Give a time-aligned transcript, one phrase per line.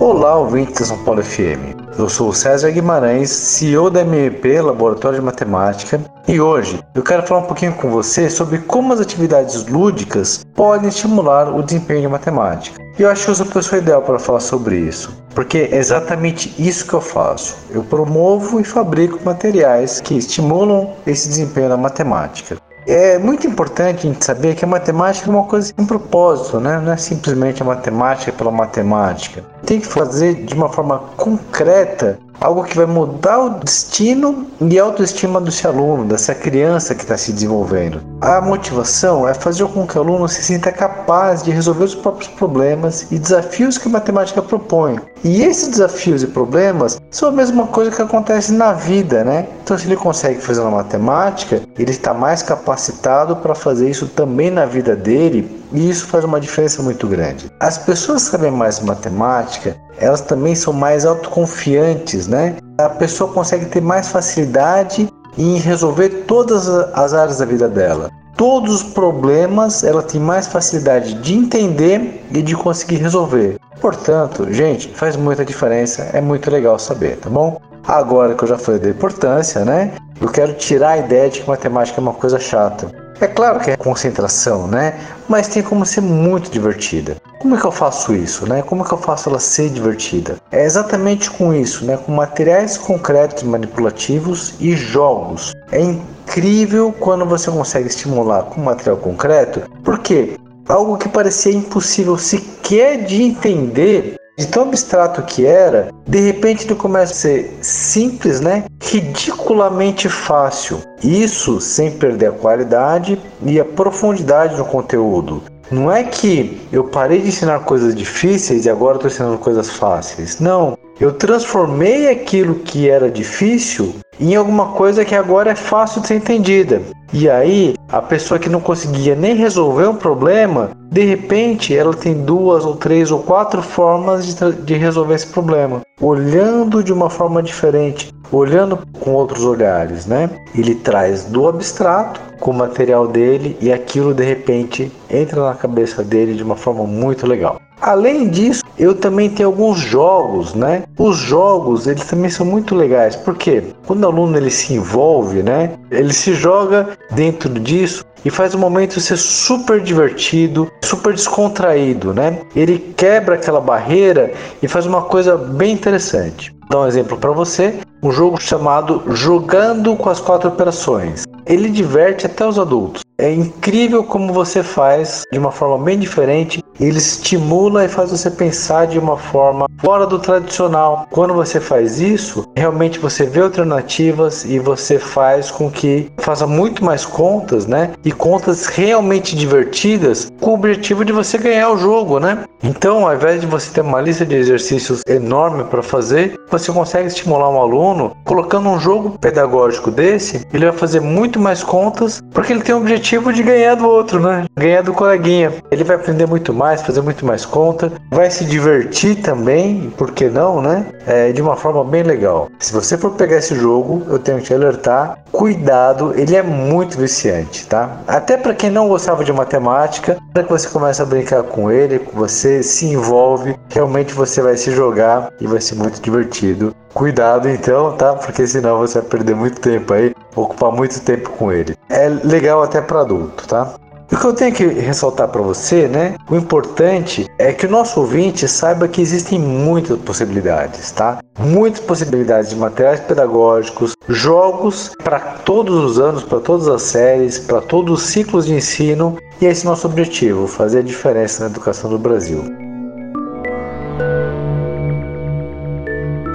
[0.00, 1.74] Olá, ouvintes da São Paulo FM.
[1.98, 7.26] Eu sou o César Guimarães, CEO da MP Laboratório de Matemática, e hoje eu quero
[7.26, 12.08] falar um pouquinho com você sobre como as atividades lúdicas podem estimular o desempenho de
[12.08, 12.80] matemática.
[12.96, 15.76] E eu acho que eu sou a pessoa ideal para falar sobre isso, porque é
[15.76, 17.56] exatamente isso que eu faço.
[17.68, 22.56] Eu promovo e fabrico materiais que estimulam esse desempenho na matemática.
[22.88, 26.80] É muito importante a gente saber que a matemática é uma coisa sem propósito, né?
[26.82, 29.44] não é simplesmente a matemática pela matemática.
[29.66, 34.84] Tem que fazer de uma forma concreta algo que vai mudar o destino e a
[34.84, 38.00] autoestima desse aluno, dessa criança que está se desenvolvendo.
[38.20, 42.28] A motivação é fazer com que o aluno se sinta capaz de resolver os próprios
[42.28, 44.98] problemas e desafios que a matemática propõe.
[45.24, 49.46] E esses desafios e problemas são a mesma coisa que acontece na vida, né?
[49.68, 54.50] Então, se ele consegue fazer na matemática, ele está mais capacitado para fazer isso também
[54.50, 57.50] na vida dele e isso faz uma diferença muito grande.
[57.60, 62.56] As pessoas que sabem mais matemática, elas também são mais autoconfiantes, né?
[62.78, 68.10] A pessoa consegue ter mais facilidade em resolver todas as áreas da vida dela.
[68.38, 73.58] Todos os problemas ela tem mais facilidade de entender e de conseguir resolver.
[73.82, 77.60] Portanto, gente, faz muita diferença, é muito legal saber, tá bom?
[77.88, 79.92] Agora que eu já falei da importância, né?
[80.20, 82.92] Eu quero tirar a ideia de que matemática é uma coisa chata.
[83.18, 85.00] É claro que é concentração, né?
[85.26, 87.16] Mas tem como ser muito divertida.
[87.38, 88.60] Como é que eu faço isso, né?
[88.60, 90.36] Como é que eu faço ela ser divertida?
[90.52, 91.96] É exatamente com isso, né?
[91.96, 95.54] Com materiais concretos manipulativos e jogos.
[95.72, 100.36] É incrível quando você consegue estimular com material concreto, porque
[100.68, 106.76] algo que parecia impossível sequer de entender de tão abstrato que era, de repente ele
[106.76, 108.64] começa a ser simples, né?
[108.80, 110.80] Ridiculamente fácil.
[111.02, 115.42] Isso sem perder a qualidade e a profundidade no conteúdo.
[115.70, 120.38] Não é que eu parei de ensinar coisas difíceis e agora estou ensinando coisas fáceis.
[120.38, 120.78] Não.
[121.00, 126.14] Eu transformei aquilo que era difícil em alguma coisa que agora é fácil de ser
[126.14, 126.80] entendida.
[127.12, 132.14] E aí, a pessoa que não conseguia nem resolver um problema, de repente ela tem
[132.22, 137.42] duas ou três ou quatro formas de, de resolver esse problema, olhando de uma forma
[137.42, 140.28] diferente, olhando com outros olhares, né?
[140.54, 146.04] Ele traz do abstrato com o material dele e aquilo de repente entra na cabeça
[146.04, 147.58] dele de uma forma muito legal.
[147.80, 150.82] Além disso, eu também tenho alguns jogos, né?
[150.98, 155.74] Os jogos, eles também são muito legais, porque quando o aluno ele se envolve, né?
[155.90, 162.40] Ele se joga dentro disso e faz o momento ser super divertido, super descontraído, né?
[162.54, 164.32] Ele quebra aquela barreira
[164.62, 166.54] e faz uma coisa bem interessante.
[166.62, 171.24] Vou dar um exemplo para você, um jogo chamado Jogando com as Quatro Operações.
[171.46, 173.02] Ele diverte até os adultos.
[173.18, 176.62] É incrível como você faz de uma forma bem diferente.
[176.80, 181.06] Ele estimula e faz você pensar de uma forma fora do tradicional.
[181.10, 186.84] Quando você faz isso, realmente você vê alternativas e você faz com que faça muito
[186.84, 187.90] mais contas, né?
[188.04, 192.44] E contas realmente divertidas com o objetivo de você ganhar o jogo, né?
[192.62, 197.06] Então, ao invés de você ter uma lista de exercícios enorme para fazer, você consegue
[197.06, 202.52] estimular um aluno colocando um jogo pedagógico desse, ele vai fazer muito mais contas porque
[202.52, 204.44] ele tem o objetivo de ganhar do outro, né?
[204.56, 205.52] Ganhar do coleguinha.
[205.70, 210.28] Ele vai aprender muito mais, fazer muito mais conta, vai se divertir também, por que
[210.28, 210.86] não, né?
[211.06, 212.50] É, de uma forma bem legal.
[212.58, 216.98] Se você for pegar esse jogo, eu tenho que te alertar, cuidado, ele é muito
[216.98, 217.96] viciante, tá?
[218.06, 222.06] Até para quem não gostava de matemática, para que você começa a brincar com ele,
[222.12, 226.74] você se envolve, realmente você vai se jogar e vai ser muito divertido.
[226.92, 228.14] Cuidado então, tá?
[228.14, 231.74] Porque senão você vai perder muito tempo aí, ocupar muito tempo com ele.
[231.88, 233.74] É legal até para adulto, tá?
[234.10, 236.16] O que eu tenho que ressaltar para você, né?
[236.30, 241.18] O importante é que o nosso ouvinte saiba que existem muitas possibilidades, tá?
[241.38, 247.60] Muitas possibilidades de materiais pedagógicos, jogos para todos os anos, para todas as séries, para
[247.60, 251.50] todos os ciclos de ensino, e esse é o nosso objetivo, fazer a diferença na
[251.50, 252.42] educação do Brasil.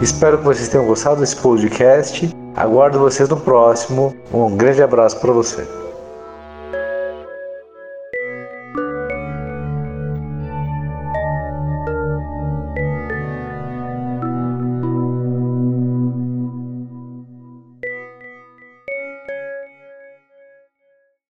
[0.00, 2.34] Espero que vocês tenham gostado desse podcast.
[2.56, 4.14] Aguardo vocês no próximo.
[4.32, 5.66] Um grande abraço para você.